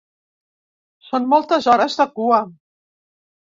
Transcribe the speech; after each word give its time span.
Són 1.11 1.29
moltes 1.35 1.69
hores 1.75 2.01
de 2.03 2.11
cua. 2.19 2.43